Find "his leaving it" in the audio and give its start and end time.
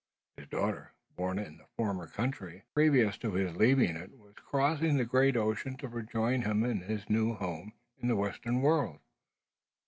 3.33-4.17